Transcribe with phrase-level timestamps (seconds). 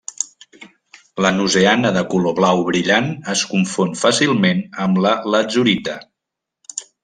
[1.25, 5.99] La noseana de color blau brillant es confon fàcilment amb la latzurita.